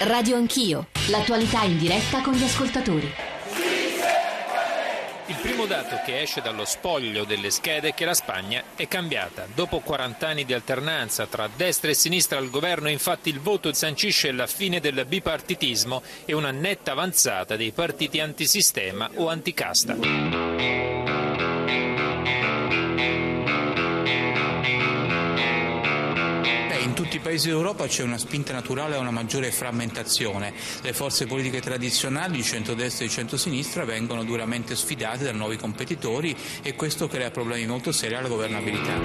[0.00, 3.12] Radio Anch'io, l'attualità in diretta con gli ascoltatori.
[5.26, 9.48] Il primo dato che esce dallo spoglio delle schede è che la Spagna è cambiata.
[9.52, 14.30] Dopo 40 anni di alternanza tra destra e sinistra al governo, infatti il voto sancisce
[14.30, 20.87] la fine del bipartitismo e una netta avanzata dei partiti antisistema o anticasta.
[27.18, 30.52] Tutti i paesi d'Europa c'è una spinta naturale a una maggiore frammentazione.
[30.82, 36.36] Le forze politiche tradizionali di centrodestra e di centrosinistra vengono duramente sfidate da nuovi competitori
[36.62, 39.00] e questo crea problemi molto seri alla governabilità.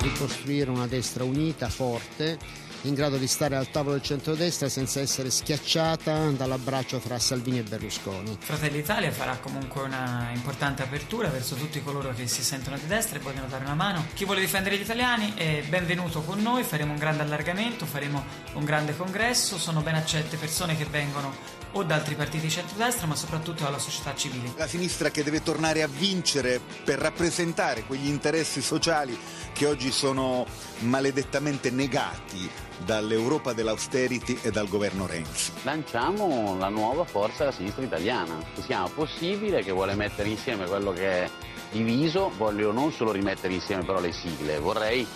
[0.00, 2.38] Ricostruire una destra unita, forte,
[2.84, 7.62] in grado di stare al tavolo del centrodestra senza essere schiacciata dall'abbraccio fra Salvini e
[7.62, 8.36] Berlusconi.
[8.40, 13.18] Fratelli Italia farà comunque una importante apertura verso tutti coloro che si sentono di destra
[13.18, 14.06] e vogliono dare una mano.
[14.14, 18.64] Chi vuole difendere gli italiani è benvenuto con noi, faremo un grande allargamento, faremo un
[18.64, 23.14] grande congresso, sono ben accette persone che vengono o da altri partiti di centrodestra, ma
[23.14, 24.52] soprattutto dalla società civile.
[24.56, 29.18] La sinistra che deve tornare a vincere per rappresentare quegli interessi sociali
[29.52, 30.46] che oggi sono
[30.80, 32.50] maledettamente negati
[32.84, 35.52] dall'Europa dell'austerity e dal governo Renzi.
[35.62, 40.66] Lanciamo la nuova forza della sinistra italiana, che si chiama Possibile, che vuole mettere insieme
[40.66, 41.30] quello che è
[41.70, 45.06] diviso, voglio non solo rimettere insieme però le sigle, vorrei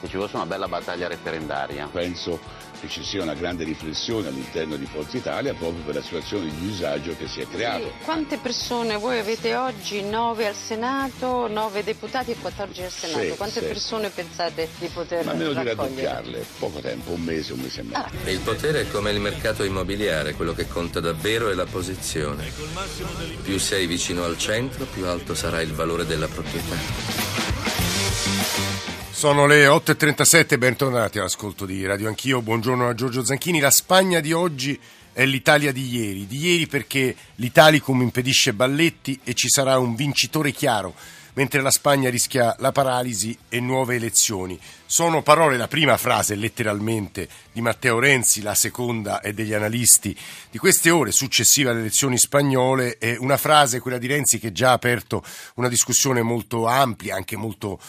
[0.00, 1.88] che ci fosse una bella battaglia referendaria.
[1.90, 2.38] Penso
[2.80, 6.58] che ci sia una grande riflessione all'interno di Forza Italia proprio per la situazione di
[6.68, 7.84] disagio che si è creato.
[7.98, 8.04] Sì.
[8.04, 10.02] Quante persone voi avete oggi?
[10.02, 13.22] 9 al Senato, 9 deputati e 14 al Senato.
[13.22, 13.66] Sì, Quante sì.
[13.66, 15.74] persone pensate di poter Ma almeno raccogliere?
[15.74, 17.98] di raddoppiarle, poco tempo, un mese, un mese e mezzo.
[17.98, 18.30] Ah.
[18.30, 22.50] Il potere è come il mercato immobiliare, quello che conta davvero è la posizione.
[23.42, 26.76] Più sei vicino al centro, più alto sarà il valore della proprietà.
[29.18, 33.58] Sono le 8.37, bentornati all'ascolto di Radio Anch'io, buongiorno a Giorgio Zanchini.
[33.58, 34.78] La Spagna di oggi
[35.12, 40.52] è l'Italia di ieri, di ieri perché l'Italicum impedisce balletti e ci sarà un vincitore
[40.52, 40.94] chiaro,
[41.32, 44.56] mentre la Spagna rischia la paralisi e nuove elezioni.
[44.86, 50.16] Sono parole, la prima frase letteralmente di Matteo Renzi, la seconda è degli analisti
[50.48, 54.68] di queste ore successive alle elezioni spagnole, è una frase, quella di Renzi, che già
[54.68, 55.24] ha aperto
[55.54, 57.80] una discussione molto ampia, anche molto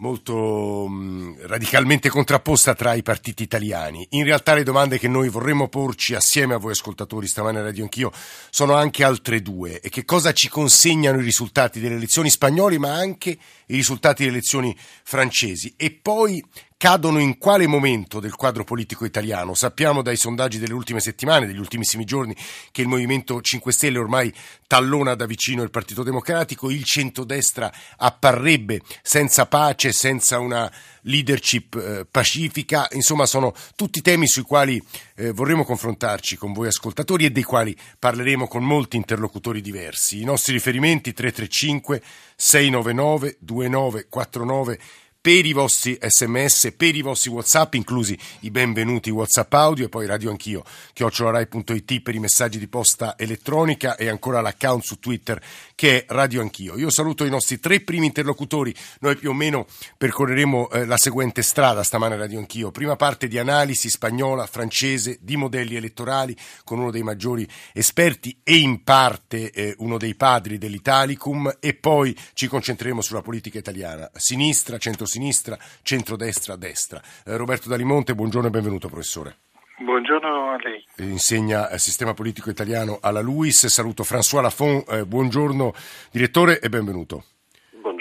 [0.00, 4.06] molto mh, radicalmente contrapposta tra i partiti italiani.
[4.10, 7.84] In realtà le domande che noi vorremmo porci assieme a voi ascoltatori stamane a Radio
[7.84, 8.10] Anch'io
[8.50, 9.80] sono anche altre due.
[9.80, 14.36] E che cosa ci consegnano i risultati delle elezioni spagnole ma anche i risultati delle
[14.36, 15.74] elezioni francesi?
[15.76, 16.42] E poi
[16.80, 19.52] cadono in quale momento del quadro politico italiano?
[19.52, 22.34] Sappiamo dai sondaggi delle ultime settimane, degli ultimissimi giorni,
[22.72, 24.32] che il Movimento 5 Stelle ormai
[24.66, 32.06] tallona da vicino il Partito Democratico, il centrodestra apparrebbe senza pace, senza una leadership eh,
[32.10, 34.82] pacifica, insomma sono tutti temi sui quali
[35.16, 40.22] eh, vorremmo confrontarci con voi ascoltatori e dei quali parleremo con molti interlocutori diversi.
[40.22, 42.02] I nostri riferimenti 335
[42.36, 44.78] 699 2949
[45.22, 50.06] per i vostri sms, per i vostri whatsapp, inclusi i benvenuti whatsapp audio e poi
[50.06, 50.64] radio anch'io,
[50.94, 55.38] chiocciolarai.it per i messaggi di posta elettronica e ancora l'account su Twitter
[55.80, 56.76] che è radio anch'io.
[56.76, 61.40] Io saluto i nostri tre primi interlocutori, noi più o meno percorreremo eh, la seguente
[61.40, 62.70] strada stamane radio anch'io.
[62.70, 68.58] Prima parte di analisi spagnola, francese, di modelli elettorali con uno dei maggiori esperti e
[68.58, 74.76] in parte eh, uno dei padri dell'Italicum e poi ci concentreremo sulla politica italiana, sinistra,
[74.76, 77.02] centro centrosinistra, centrodestra, destra.
[77.24, 79.49] Eh, Roberto Dalimonte, buongiorno e benvenuto professore.
[79.82, 80.84] Buongiorno a lei.
[81.08, 83.66] Insegna il sistema politico italiano alla LUIS.
[83.66, 85.72] Saluto François Lafont, eh, buongiorno
[86.10, 87.24] direttore e benvenuto.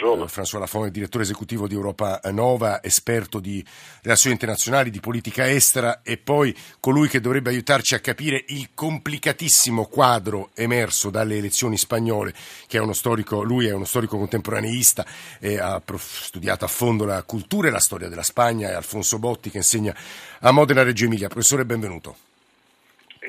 [0.10, 0.26] Buongiorno.
[0.26, 3.64] Eh, François Lafont direttore esecutivo di Europa Nova, esperto di
[4.02, 9.86] relazioni internazionali, di politica estera e poi colui che dovrebbe aiutarci a capire il complicatissimo
[9.86, 12.34] quadro emerso dalle elezioni spagnole,
[12.68, 15.06] che è uno storico, lui è uno storico contemporaneista
[15.40, 19.50] e ha studiato a fondo la cultura e la storia della Spagna, è Alfonso Botti
[19.50, 19.96] che insegna
[20.40, 21.28] a Modena Reggio Emilia.
[21.28, 22.29] Professore, benvenuto.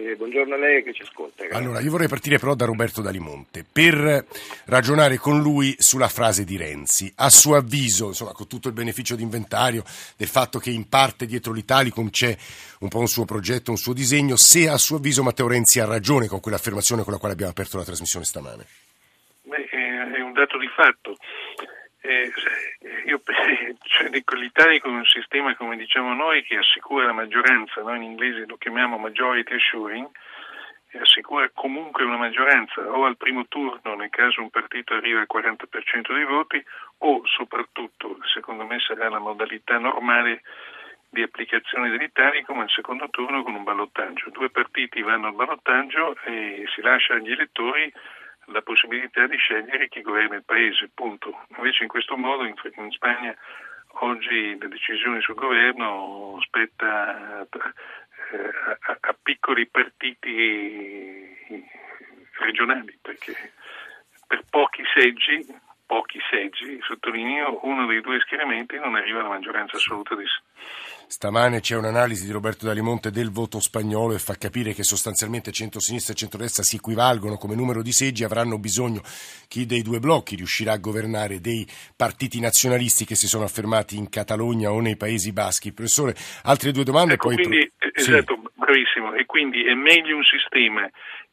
[0.02, 1.44] Eh, buongiorno a lei che ci ascolta.
[1.44, 1.62] Grazie.
[1.62, 4.25] Allora, io vorrei partire però da Roberto Dalimonte per
[4.64, 7.12] ragionare con lui sulla frase di Renzi.
[7.17, 9.85] A suo avviso, insomma, con tutto il beneficio d'inventario
[10.17, 12.35] del fatto che in parte dietro l'Italicum c'è
[12.81, 15.85] un po' un suo progetto, un suo disegno, se a suo avviso Matteo Renzi ha
[15.85, 18.64] ragione con quell'affermazione con la quale abbiamo aperto la trasmissione stamane.
[19.43, 21.14] Beh, è un dato di fatto.
[22.02, 22.32] Eh,
[23.06, 23.20] io
[23.82, 28.02] cioè, dico, l'Italia è un sistema, come diciamo noi, che assicura la maggioranza, noi in
[28.02, 30.08] inglese lo chiamiamo majority assuring,
[30.93, 35.29] e assicura comunque una maggioranza o al primo turno nel caso un partito arriva al
[35.32, 36.62] 40% dei voti
[36.99, 40.43] o soprattutto, secondo me sarà la modalità normale,
[41.12, 44.31] di applicazione dell'Italicum al secondo turno con un ballottaggio.
[44.31, 47.93] Due partiti vanno al ballottaggio e si lascia agli elettori
[48.46, 51.44] la possibilità di scegliere chi governa il paese, punto.
[51.56, 53.34] Invece in questo modo in, in Spagna
[54.00, 61.37] oggi la decisione sul governo spetta a, a, a piccoli partiti
[62.38, 63.52] regionali, perché
[64.26, 65.44] per pochi seggi,
[65.90, 70.22] pochi seggi, sottolineo, uno dei due schieramenti non arriva alla maggioranza assoluta di
[71.08, 76.12] Stamane c'è un'analisi di Roberto Dalimonte del voto spagnolo e fa capire che sostanzialmente centro-sinistra
[76.12, 79.00] e centro-destra si equivalgono come numero di seggi, avranno bisogno
[79.48, 81.66] chi dei due blocchi riuscirà a governare dei
[81.96, 85.72] partiti nazionalisti che si sono affermati in Catalogna o nei Paesi Baschi.
[85.72, 86.14] Professore,
[86.44, 87.37] altre due domande ecco, poi...
[87.37, 87.90] Quindi, pro...
[87.92, 88.50] esatto, sì.
[88.54, 89.14] bravissimo.
[89.14, 90.88] E quindi è meglio un sistema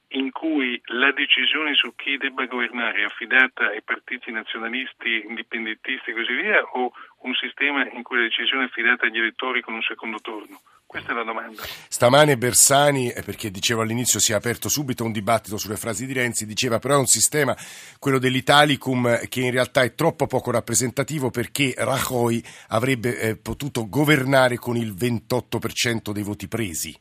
[0.09, 6.13] in cui la decisione su chi debba governare è affidata ai partiti nazionalisti, indipendentisti e
[6.13, 9.81] così via, o un sistema in cui la decisione è affidata agli elettori con un
[9.81, 10.61] secondo turno?
[10.85, 11.61] Questa è la domanda.
[11.89, 16.45] Stamane Bersani, perché dicevo all'inizio si è aperto subito un dibattito sulle frasi di Renzi,
[16.45, 17.53] diceva però è un sistema,
[17.99, 24.55] quello dell'Italicum, che in realtà è troppo poco rappresentativo perché Rajoy avrebbe eh, potuto governare
[24.55, 26.97] con il 28% dei voti presi.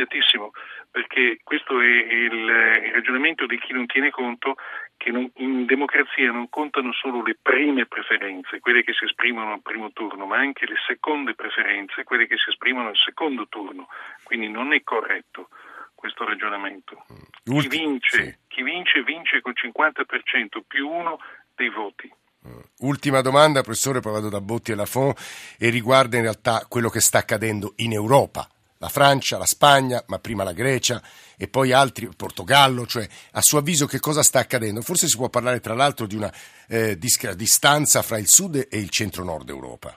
[0.00, 0.50] Sbagliatissimo
[0.90, 4.56] perché questo è il, il ragionamento di chi non tiene conto
[4.96, 9.62] che non, in democrazia non contano solo le prime preferenze, quelle che si esprimono al
[9.62, 13.88] primo turno, ma anche le seconde preferenze, quelle che si esprimono al secondo turno.
[14.24, 15.48] Quindi non è corretto
[15.94, 17.04] questo ragionamento.
[17.12, 17.58] Mm.
[17.58, 21.18] Chi vince, chi vince, vince col 50% più uno
[21.54, 22.12] dei voti.
[22.46, 22.60] Mm.
[22.80, 27.00] Ultima domanda, professore, poi vado da Botti e Lafont, e riguarda in realtà quello che
[27.00, 28.46] sta accadendo in Europa
[28.80, 31.02] la Francia, la Spagna, ma prima la Grecia
[31.36, 34.80] e poi altri, Portogallo, cioè a suo avviso che cosa sta accadendo?
[34.80, 36.32] Forse si può parlare tra l'altro di una
[36.66, 39.94] eh, distanza fra il sud e il centro-nord Europa.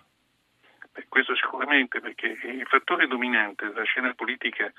[0.91, 4.71] Beh, questo sicuramente perché il fattore dominante della scena politica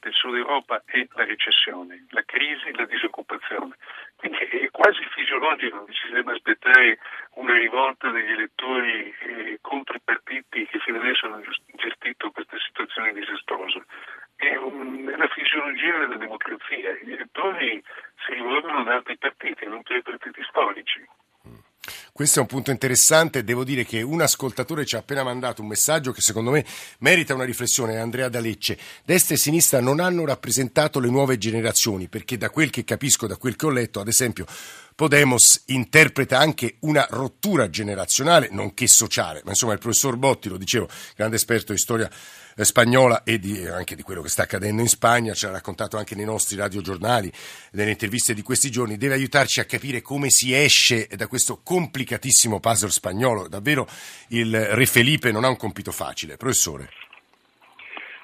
[0.00, 3.76] del Sud Europa è la recessione, la crisi, la disoccupazione.
[4.16, 6.98] Quindi è quasi fisiologico che ci debba aspettare
[7.34, 11.42] una rivolta degli elettori eh, contro i partiti che fino adesso hanno
[11.74, 13.84] gestito questa situazione disastrosa.
[14.36, 16.92] È, un, è la fisiologia della democrazia.
[17.02, 17.82] Gli elettori
[18.24, 21.06] si rivolgono ad altri partiti, non più ai partiti storici.
[22.12, 23.42] Questo è un punto interessante.
[23.42, 26.64] Devo dire che un ascoltatore ci ha appena mandato un messaggio che secondo me
[26.98, 27.98] merita una riflessione.
[27.98, 28.78] Andrea D'Alecce.
[29.04, 33.36] Destra e sinistra non hanno rappresentato le nuove generazioni perché da quel che capisco, da
[33.36, 34.46] quel che ho letto, ad esempio,
[35.00, 39.40] Podemos interpreta anche una rottura generazionale, nonché sociale.
[39.44, 42.06] Ma insomma, il professor Botti, lo dicevo, grande esperto di storia
[42.54, 45.96] eh, spagnola e di, anche di quello che sta accadendo in Spagna, ce l'ha raccontato
[45.96, 47.32] anche nei nostri radiogiornali,
[47.72, 52.60] nelle interviste di questi giorni, deve aiutarci a capire come si esce da questo complicatissimo
[52.60, 53.48] puzzle spagnolo.
[53.48, 53.88] Davvero
[54.28, 56.36] il Re Felipe non ha un compito facile.
[56.36, 56.90] Professore.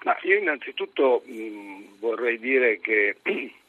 [0.03, 3.17] Ma io innanzitutto mh, vorrei dire che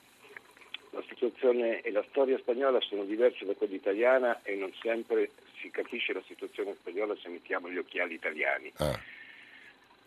[0.98, 5.30] la situazione e la storia spagnola sono diverse da quella italiana e non sempre
[5.60, 8.72] si capisce la situazione spagnola se mettiamo gli occhiali italiani.
[8.78, 9.00] Ah.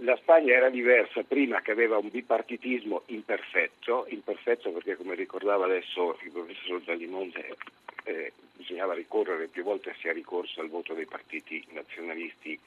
[0.03, 6.19] La Spagna era diversa prima che aveva un bipartitismo imperfetto, imperfetto perché come ricordava adesso
[6.23, 7.57] il professor Dallimonte
[8.05, 12.59] eh, bisognava ricorrere più volte si è ricorso al voto dei partiti nazionalisti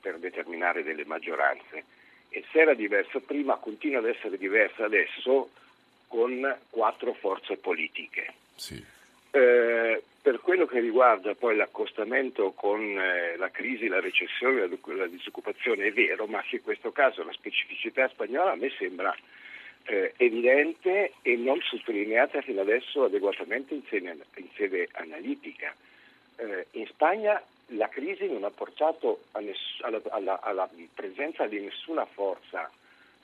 [0.00, 1.84] per determinare delle maggioranze
[2.28, 5.50] e se era diversa prima continua ad essere diversa adesso
[6.08, 8.32] con quattro forze politiche.
[8.54, 8.82] Sì.
[9.30, 15.06] Eh, per quello che riguarda poi l'accostamento con eh, la crisi, la recessione, la, la,
[15.06, 19.14] disoccupazione, è vero, ma che in questo caso la specificità spagnola a me sembra
[19.84, 25.74] eh, evidente e non sottolineata fino adesso adeguatamente in sede, in sede analitica.
[26.36, 32.04] Eh, in Spagna la crisi non ha portato ness- alla, alla, alla presenza di nessuna
[32.06, 32.70] forza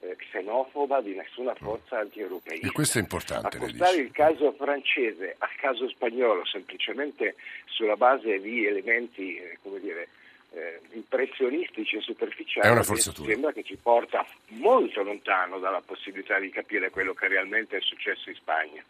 [0.00, 2.66] eh, xenofoba di nessuna forza anti-europeista.
[2.66, 3.56] E questo è importante.
[3.56, 10.08] Accostare il caso francese al caso spagnolo semplicemente sulla base di elementi, eh, come dire,
[10.52, 17.14] eh, impressionistici e superficiali sembra che ci porta molto lontano dalla possibilità di capire quello
[17.14, 18.82] che realmente è successo in Spagna.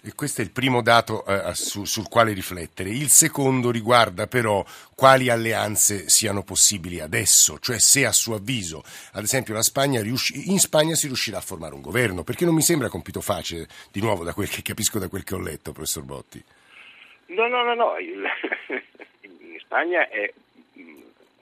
[0.00, 2.88] E questo è il primo dato eh, su, sul quale riflettere.
[2.88, 4.64] Il secondo riguarda però
[4.94, 10.60] quali alleanze siano possibili adesso, cioè se a suo avviso, ad esempio, Spagna riusci- in
[10.60, 14.22] Spagna si riuscirà a formare un governo, perché non mi sembra compito facile, di nuovo
[14.22, 16.42] da quel che capisco da quel che ho letto, professor Botti.
[17.26, 17.98] No, no, no, no.
[17.98, 18.24] Il,
[19.22, 20.32] in Spagna è,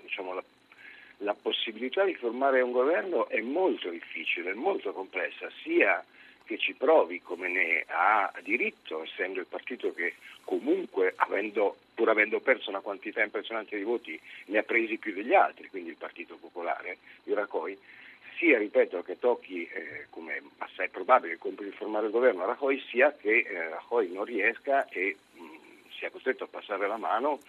[0.03, 0.43] diciamo, la,
[1.19, 6.03] la possibilità di formare un governo è molto difficile, molto complessa, sia
[6.47, 12.41] che ci provi come ne ha diritto, essendo il partito che comunque, avendo pur avendo
[12.41, 16.37] perso una quantità impressionante di voti, ne ha presi più degli altri, quindi il Partito
[16.37, 17.77] Popolare di Rajoy,
[18.37, 22.47] sia, ripeto, che tocchi, eh, come assai probabile, il compito di formare il governo a
[22.47, 27.41] Rajoy, sia che eh, Rajoy non riesca e mh, sia costretto a passare la mano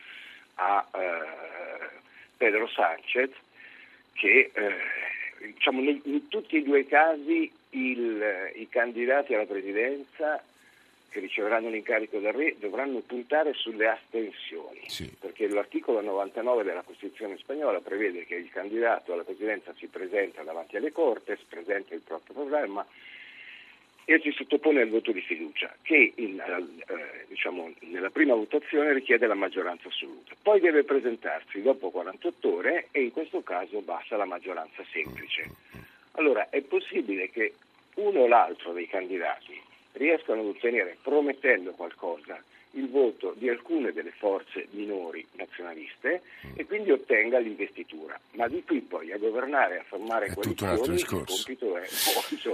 [0.56, 1.90] a eh,
[2.38, 3.32] Pedro Sanchez,
[4.14, 4.76] che eh,
[5.52, 10.42] diciamo, in, tutti e due i casi il, i candidati alla presidenza
[11.10, 15.12] che riceveranno l'incarico del re dovranno puntare sulle astensioni, sì.
[15.20, 20.78] perché l'articolo 99 della Costituzione spagnola prevede che il candidato alla presidenza si presenta davanti
[20.78, 22.86] alle Cortes, presenta il proprio programma
[24.10, 29.28] e si sottopone al voto di fiducia, che in, eh, diciamo, nella prima votazione richiede
[29.28, 30.34] la maggioranza assoluta.
[30.42, 35.50] Poi deve presentarsi dopo 48 ore e in questo caso basta la maggioranza semplice.
[36.18, 37.54] Allora è possibile che
[37.96, 39.62] uno o l'altro dei candidati
[39.94, 42.42] riescano ad ottenere, promettendo qualcosa,
[42.78, 46.22] il voto di alcune delle forze minori nazionaliste
[46.56, 48.20] e quindi ottenga l'investitura.
[48.34, 51.46] Ma di qui poi a governare, a formare è tutto un altro discorso.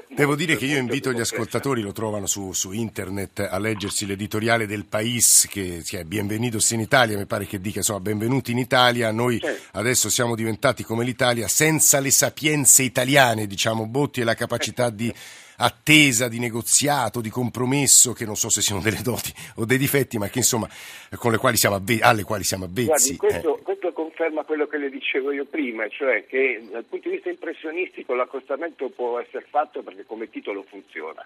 [0.07, 4.65] Devo dire che io invito gli ascoltatori, lo trovano su, su, internet, a leggersi l'editoriale
[4.65, 8.57] del Pais che, che è Bienvenidos in Italia, mi pare che dica insomma benvenuti in
[8.57, 9.77] Italia, noi certo.
[9.77, 15.13] adesso siamo diventati come l'Italia senza le sapienze italiane, diciamo Botti e la capacità di
[15.57, 20.17] attesa di negoziato, di compromesso, che non so se siano delle doti o dei difetti,
[20.17, 20.69] ma che insomma
[21.15, 23.15] con quali avve- alle quali siamo avvezzi.
[23.15, 23.61] Guardi, questo, eh.
[23.61, 28.13] questo, conferma quello che le dicevo io prima, cioè che dal punto di vista impressionistico
[28.13, 31.25] l'accostamento può essere fatto perché come titolo funziona.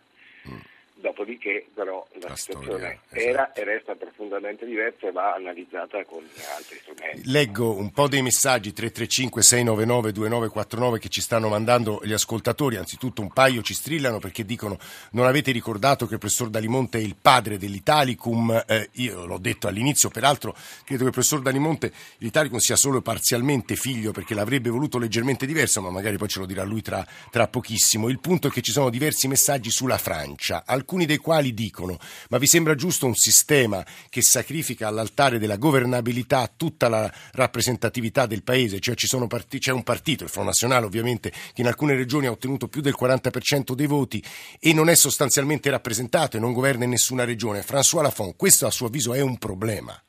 [0.50, 0.58] Mm.
[1.00, 3.60] Dopodiché però la, la situazione storia, era esatto.
[3.60, 6.24] e resta profondamente diversa e va analizzata con
[6.56, 7.30] altri strumenti.
[7.30, 13.22] Leggo un po' dei messaggi 335 699 2949 che ci stanno mandando gli ascoltatori, anzitutto
[13.22, 14.80] un paio ci strillano perché dicono
[15.12, 19.68] non avete ricordato che il professor Dalimonte è il padre dell'Italicum, eh, io l'ho detto
[19.68, 24.98] all'inizio, peraltro credo che il professor Dalimonte l'Italicum sia solo parzialmente figlio perché l'avrebbe voluto
[24.98, 28.10] leggermente diverso, ma magari poi ce lo dirà lui tra, tra pochissimo.
[28.10, 32.38] Il punto è che ci sono diversi messaggi sulla Francia alcuni dei quali dicono ma
[32.38, 38.80] vi sembra giusto un sistema che sacrifica all'altare della governabilità tutta la rappresentatività del paese,
[38.80, 38.96] cioè
[39.28, 42.80] part- c'è un partito, il Front Nazionale ovviamente, che in alcune regioni ha ottenuto più
[42.82, 44.24] del 40% dei voti
[44.60, 47.66] e non è sostanzialmente rappresentato e non governa in nessuna regione.
[47.68, 50.00] François Lafont, questo a suo avviso è un problema.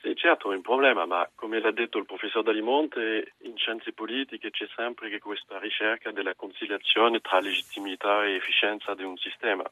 [0.00, 4.50] Sì, certo è un problema, ma come l'ha detto il professor Dalimonte, in scienze politiche
[4.50, 9.68] c'è sempre che questa ricerca della conciliazione tra legittimità e efficienza di un sistema.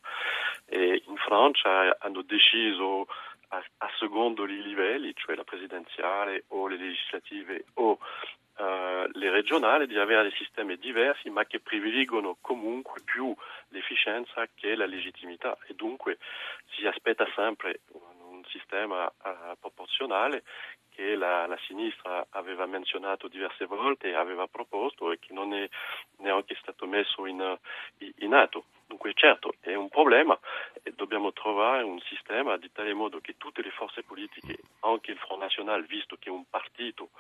[0.65, 3.07] E in Francia hanno deciso
[3.51, 7.99] a, a secondo i livelli, cioè la presidenziale o le legislative o
[8.59, 13.35] Uh, le regionali di avere sistemi diversi ma che privilegiano comunque più
[13.69, 16.17] l'efficienza che la legittimità e dunque
[16.71, 17.81] si aspetta sempre
[18.57, 20.43] sistema uh, proporzionale
[20.97, 25.69] che la, la, sinistra aveva menzionato diverse volte aveva proposto e che non è
[26.19, 27.59] neanche stato messo in,
[27.99, 28.65] in atto.
[28.87, 30.39] Dunque certo è un problema
[30.83, 35.19] e dobbiamo trovare un sistema di tale modo che tutte le forze politiche, anche il
[35.19, 37.11] Front National, visto che è un partito,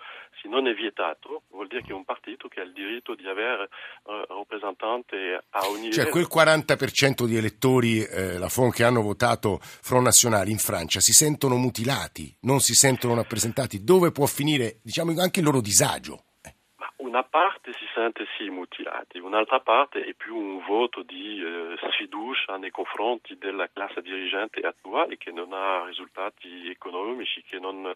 [0.40, 3.26] se non è vietato, vuol dire che è un partito che ha il diritto di
[3.26, 3.68] avere
[4.04, 6.24] uh, rappresentante a ogni cioè, livello.
[6.24, 11.00] Cioè quel 40% di elettori, eh, la FON, che hanno votato Front National in Francia
[11.00, 13.65] si sentono mutilati, non si sentono rappresentati.
[13.66, 16.26] Dove può finire diciamo, anche il loro disagio?
[17.16, 22.56] una parte si sente sì mutilati, un'altra parte è più un voto di eh, sfiducia
[22.58, 27.90] nei confronti della classe dirigente attuale che non ha risultati economici, che non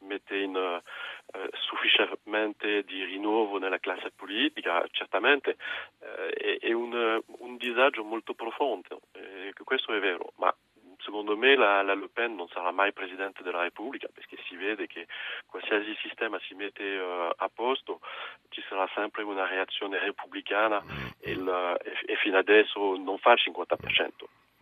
[0.00, 5.56] mette in eh, sufficientemente di rinnovo nella classe politica, certamente
[6.00, 10.54] eh, è, è un, un, disagio molto profondo, eh, questo è vero, ma
[11.02, 14.86] secondo me la, la, Le Pen non sarà mai Presidente della Repubblica perché si vede
[14.86, 15.06] che
[15.46, 18.00] qualsiasi sistema si mette uh, a posto
[18.48, 20.82] ci sarà sempre una reazione repubblicana
[21.20, 24.10] e, il, e, e fino adesso non fa il 50%.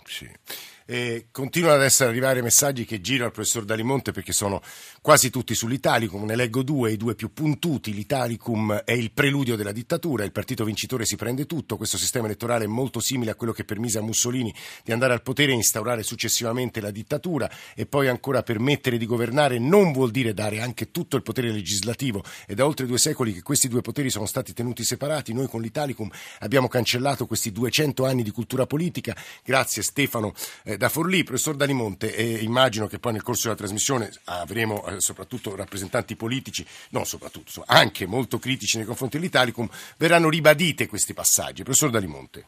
[0.05, 0.70] Sì.
[0.87, 4.61] E continuano ad essere arrivare messaggi che girano al professor Dalimonte perché sono
[5.01, 6.25] quasi tutti sull'Italicum.
[6.25, 7.95] Ne leggo due, i due più puntuti.
[7.95, 11.77] L'Italicum è il preludio della dittatura, il partito vincitore si prende tutto.
[11.77, 14.53] Questo sistema elettorale è molto simile a quello che permise a Mussolini
[14.85, 19.59] di andare al potere e instaurare successivamente la dittatura e poi ancora permettere di governare
[19.59, 22.23] non vuol dire dare anche tutto il potere legislativo.
[22.47, 25.33] È da oltre due secoli che questi due poteri sono stati tenuti separati.
[25.33, 26.11] Noi con l'Italicum
[26.41, 29.17] abbiamo cancellato questi 200 anni di cultura politica.
[29.45, 30.33] Grazie Stefano.
[30.65, 35.01] Eh, da Forlì, professor Dalimonte, e immagino che poi nel corso della trasmissione avremo eh,
[35.01, 41.63] soprattutto rappresentanti politici, non soprattutto, anche molto critici nei confronti dell'Italicum, verranno ribadite questi passaggi.
[41.63, 42.47] Professor Dalimonte.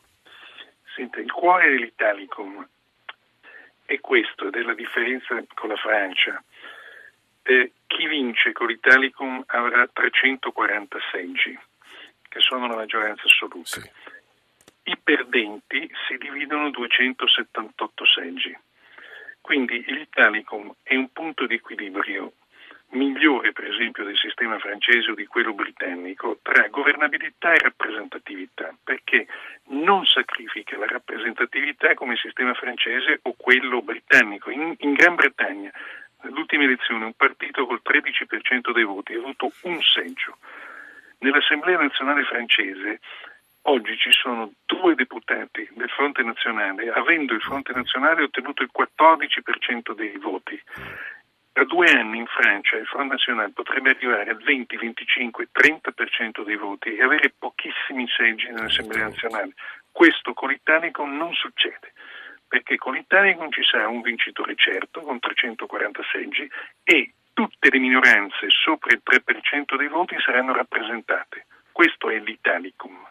[0.95, 2.67] Senta, il cuore dell'Italicum
[3.85, 6.43] è questo, ed è la differenza con la Francia.
[7.45, 11.59] eh, chi vince con l'Italicum avrà 340 seggi,
[12.29, 13.81] che sono la maggioranza assoluta.
[13.81, 13.91] Sì.
[14.85, 18.57] I perdenti si dividono 278 seggi.
[19.41, 22.33] Quindi l'Italicum è un punto di equilibrio
[22.93, 29.27] migliore, per esempio, del sistema francese o di quello britannico tra governabilità e rappresentatività, perché
[29.69, 34.51] non sacrifica la rappresentatività come il sistema francese o quello britannico.
[34.51, 35.71] In, in Gran Bretagna,
[36.23, 40.39] nell'ultima elezione, un partito col 13% dei voti ha avuto un seggio.
[41.19, 43.01] Nell'Assemblea nazionale francese
[43.65, 49.95] Oggi ci sono due deputati del Fronte Nazionale, avendo il Fronte Nazionale ottenuto il 14%
[49.95, 50.61] dei voti.
[51.53, 56.57] Tra due anni in Francia il Front National potrebbe arrivare al 20, 25, 30% dei
[56.57, 59.53] voti e avere pochissimi seggi nell'Assemblea nazionale.
[59.93, 61.93] Questo con l'Italicum non succede,
[62.49, 66.51] perché con l'Italicum ci sarà un vincitore certo con 340 seggi
[66.83, 71.47] e tutte le minoranze sopra il 3% dei voti saranno rappresentate.
[71.71, 73.11] Questo è l'Italicum.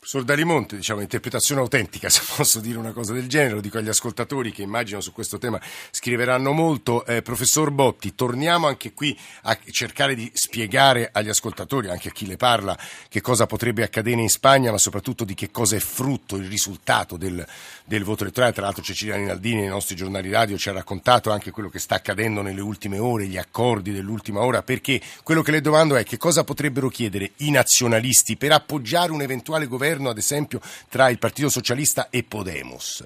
[0.00, 3.90] Professor Dalimonte, diciamo, interpretazione autentica, se posso dire una cosa del genere, lo dico agli
[3.90, 7.04] ascoltatori che immagino su questo tema scriveranno molto.
[7.04, 12.26] Eh, professor Botti, torniamo anche qui a cercare di spiegare agli ascoltatori, anche a chi
[12.26, 12.78] le parla,
[13.10, 17.18] che cosa potrebbe accadere in Spagna, ma soprattutto di che cosa è frutto il risultato
[17.18, 17.46] del,
[17.84, 18.54] del voto elettorale.
[18.54, 21.96] Tra l'altro Cecilia Naldini nei nostri giornali radio ci ha raccontato anche quello che sta
[21.96, 26.16] accadendo nelle ultime ore, gli accordi dell'ultima ora, perché quello che le domando è che
[26.16, 31.18] cosa potrebbero chiedere i nazionalisti per appoggiare un eventuale governo governo, ad esempio, tra il
[31.18, 33.04] Partito Socialista e Podemos?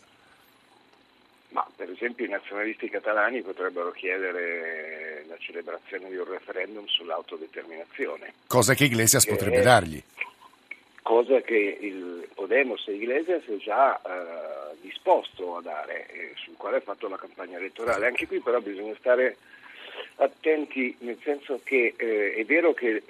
[1.51, 8.35] Ma per esempio i nazionalisti catalani potrebbero chiedere la celebrazione di un referendum sull'autodeterminazione.
[8.47, 10.03] Cosa che Iglesias che potrebbe dargli.
[11.03, 16.79] Cosa che il Podemos e Iglesias è già eh, disposto a dare, e sul quale
[16.79, 18.07] ha fatto la campagna elettorale.
[18.07, 19.37] Anche qui però bisogna stare
[20.17, 23.03] attenti, nel senso che eh, è vero che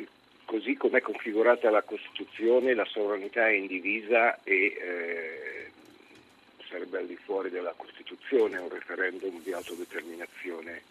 [0.45, 5.71] così come è configurata la Costituzione la sovranità è indivisa e eh,
[6.75, 10.83] sarebbe al di fuori della Costituzione un referendum di autodeterminazione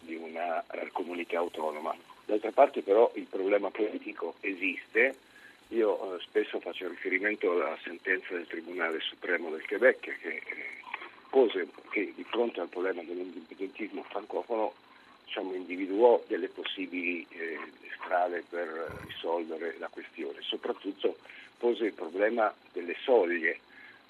[0.00, 1.94] di una uh, comunità autonoma.
[2.24, 5.14] D'altra parte però il problema politico esiste,
[5.68, 10.42] io uh, spesso faccio riferimento alla sentenza del Tribunale Supremo del Quebec che eh,
[11.30, 14.74] pose che di fronte al problema dell'indipendentismo francofono
[15.28, 17.58] diciamo, individuò delle possibili eh,
[17.96, 21.18] strade per risolvere la questione, soprattutto
[21.58, 23.60] pose il problema delle soglie,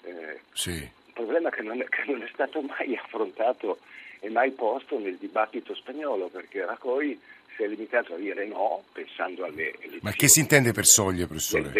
[0.03, 0.71] eh, sì.
[0.71, 3.79] un problema che non, è, che non, è, stato mai affrontato
[4.21, 7.19] e mai posto nel dibattito spagnolo, perché Rajoy
[7.55, 9.99] si è limitato a dire no, pensando alle elezioni.
[10.01, 11.71] Ma che si intende per soglie, professore?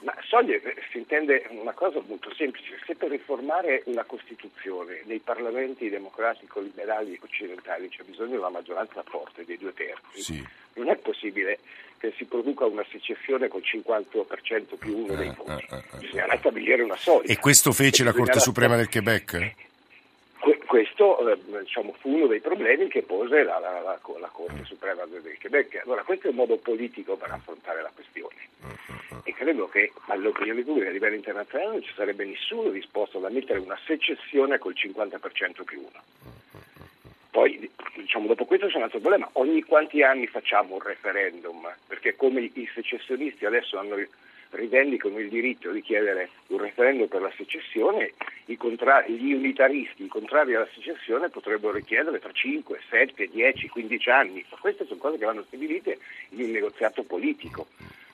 [0.00, 5.18] Ma soglie eh, si intende una cosa molto semplice, se per riformare una Costituzione nei
[5.18, 10.48] parlamenti democratico-liberali occidentali c'è bisogno di una maggioranza forte dei due terzi, sì.
[10.74, 11.58] non è possibile
[11.98, 16.96] che si produca una secessione col 50% più uno dei voti, ah, bisognerà stabilire una
[16.96, 17.32] soglia.
[17.32, 19.66] E questo fece la Corte Suprema del Quebec?
[20.68, 25.06] Questo eh, diciamo, fu uno dei problemi che pose la, la, la, la Corte Suprema
[25.06, 25.80] del Quebec.
[25.82, 28.36] Allora questo è un modo politico per affrontare la questione
[29.24, 33.60] e credo che all'opinione pubblica a livello internazionale non ci sarebbe nessuno disposto ad ammettere
[33.60, 36.02] una secessione col 50% più uno.
[37.30, 41.66] Poi diciamo, dopo questo c'è un altro problema, ogni quanti anni facciamo un referendum?
[41.86, 43.96] Perché come i secessionisti adesso hanno
[44.50, 48.12] rivendicano il diritto di chiedere un referendum per la secessione,
[48.56, 54.44] contra- gli unitaristi, i contrari alla secessione, potrebbero richiedere tra 5, 7, 10, 15 anni.
[54.50, 55.98] Ma queste sono cose che vanno stabilite
[56.30, 57.66] in un negoziato politico.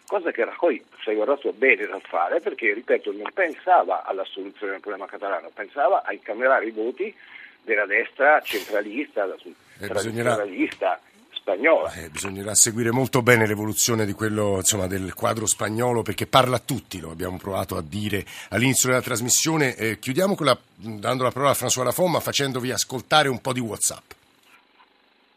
[0.07, 4.73] Cosa che Rajoy si è guardato bene dal fare perché, ripeto, non pensava alla soluzione
[4.73, 7.15] del problema catalano, pensava a incamerare i voti
[7.63, 11.01] della destra centralista, eh, tradizionalista,
[11.35, 11.93] spagnola.
[11.93, 16.63] Eh, bisognerà seguire molto bene l'evoluzione di quello, insomma, del quadro spagnolo perché parla a
[16.65, 19.75] tutti, lo abbiamo provato a dire all'inizio della trasmissione.
[19.77, 23.61] Eh, chiudiamo la, dando la parola a François Lafont ma facendovi ascoltare un po' di
[23.61, 24.13] Whatsapp.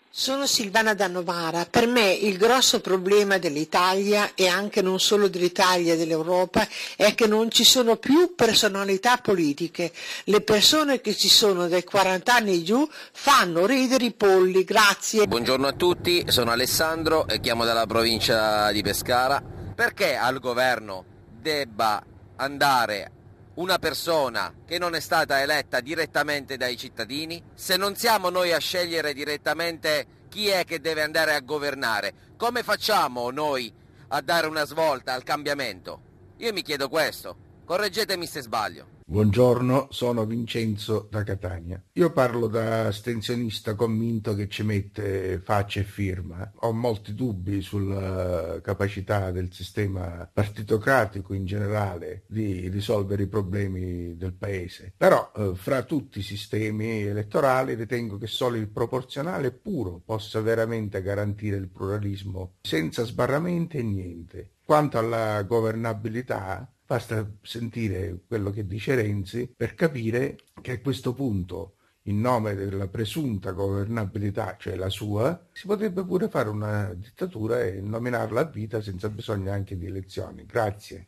[0.09, 1.67] Sono Silvana da Novara.
[1.69, 7.27] Per me il grosso problema dell'Italia e anche non solo dell'Italia e dell'Europa è che
[7.27, 9.91] non ci sono più personalità politiche.
[10.23, 14.63] Le persone che ci sono dai 40 anni giù fanno ridere i polli.
[14.63, 15.27] Grazie.
[15.27, 19.43] Buongiorno a tutti, sono Alessandro e chiamo dalla provincia di Pescara.
[19.75, 21.05] Perché al governo
[21.39, 22.03] debba
[22.37, 23.11] andare
[23.57, 28.59] una persona che non è stata eletta direttamente dai cittadini, se non siamo noi a
[28.59, 33.73] scegliere direttamente chi è che deve andare a governare, come facciamo noi
[34.09, 36.01] a dare una svolta al cambiamento?
[36.37, 38.96] Io mi chiedo questo, correggetemi se sbaglio.
[39.09, 41.81] Buongiorno, sono Vincenzo da Catania.
[41.93, 46.51] Io parlo da astensionista convinto che ci mette faccia e firma.
[46.55, 54.33] Ho molti dubbi sulla capacità del sistema partitocratico in generale di risolvere i problemi del
[54.33, 54.91] paese.
[54.97, 61.01] Però eh, fra tutti i sistemi elettorali ritengo che solo il proporzionale puro possa veramente
[61.01, 64.51] garantire il pluralismo senza sbarramenti e niente.
[64.65, 71.73] Quanto alla governabilità, Basta sentire quello che dice Renzi per capire che a questo punto,
[72.03, 77.81] in nome della presunta governabilità, cioè la sua, si potrebbe pure fare una dittatura e
[77.81, 80.45] nominarla a vita senza bisogno anche di elezioni.
[80.45, 81.07] Grazie.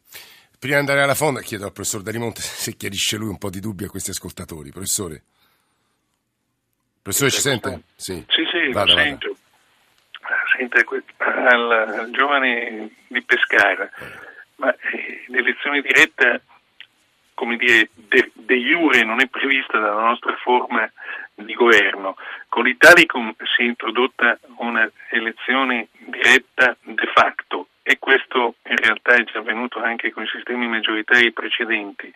[0.59, 3.61] Prima di andare alla fonda chiedo al professor Darimonte se chiarisce lui un po' di
[3.61, 4.71] dubbi a questi ascoltatori.
[4.71, 5.23] Professore?
[7.01, 7.83] Professore ci sente?
[7.95, 9.37] Sì, sì, sì vada, lo sento.
[10.57, 10.85] Sente
[11.19, 13.89] al, al giovane di Pescara
[14.59, 16.39] ma eh, l'elezione diretta,
[17.33, 20.89] come dire, de, de jure non è prevista dalla nostra forma
[21.33, 22.15] di governo.
[22.47, 29.23] Con l'Italicum si è introdotta una elezione diretta de facto e questo in realtà è
[29.23, 32.13] già avvenuto anche con i sistemi maggioritari precedenti.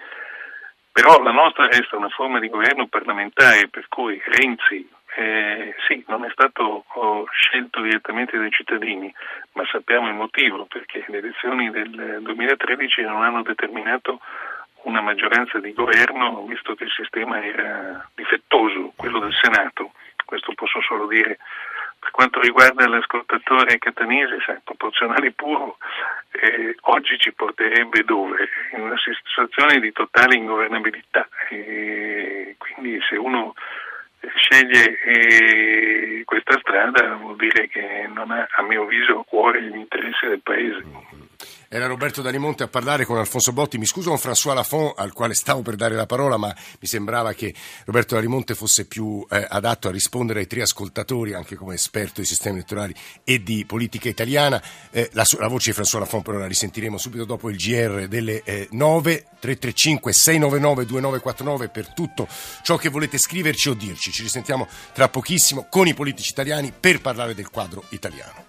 [0.91, 6.26] Però la nostra resta una forma di governo parlamentare per cui Renzi eh, sì, non
[6.26, 6.86] è stato
[7.32, 9.13] scelto direttamente dai cittadini,
[9.54, 14.19] ma sappiamo il motivo, perché le elezioni del 2013 non hanno determinato
[14.84, 19.91] una maggioranza di governo, visto che il sistema era difettoso, quello del Senato.
[20.26, 21.38] Questo posso solo dire.
[21.99, 25.78] Per quanto riguarda l'ascoltatore catanese, sai, proporzionale puro,
[26.32, 28.49] eh, oggi ci porterebbe dove?
[28.73, 31.28] In una situazione di totale ingovernabilità.
[31.49, 33.54] E quindi se uno
[34.36, 40.28] sceglie eh, questa strada vuol dire che non ha, a mio avviso, cuore gli interessi
[40.28, 40.84] del Paese.
[41.74, 43.80] Era Roberto Danimonte a parlare con Alfonso Botti.
[43.80, 47.34] Mi scuso con François Lafont, al quale stavo per dare la parola, ma mi sembrava
[47.34, 47.52] che
[47.86, 52.28] Roberto Danimonte fosse più eh, adatto a rispondere ai tre ascoltatori, anche come esperto di
[52.28, 54.62] sistemi elettorali e di politica italiana.
[54.92, 58.44] Eh, la, la, voce di François Lafont però la risentiremo subito dopo il GR delle
[58.44, 62.28] eh, 9 335 699 2949 per tutto
[62.62, 64.12] ciò che volete scriverci o dirci.
[64.12, 68.42] Ci risentiamo tra pochissimo con i politici italiani per parlare del quadro italiano.